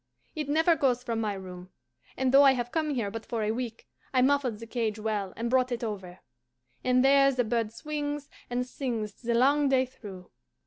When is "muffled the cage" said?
4.23-4.97